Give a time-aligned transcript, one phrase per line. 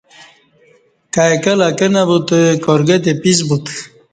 [1.13, 3.73] کای کہ لکہ نہ بوتہ کار گہ تے پیس بوتہ